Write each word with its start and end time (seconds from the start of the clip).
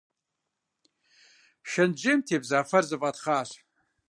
Шэнтжьейм 1.71 2.19
тебза 2.27 2.59
фэр 2.69 2.83
зэфӏэтхъащ. 2.89 3.49